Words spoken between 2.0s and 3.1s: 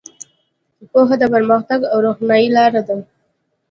روښنایۍ لاره ده.